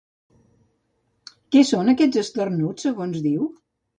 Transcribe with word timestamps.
Què 1.55 1.61
són 1.71 1.93
aquests 1.93 2.21
esternuts, 2.21 2.87
segons 2.89 3.23
diu? 3.27 3.47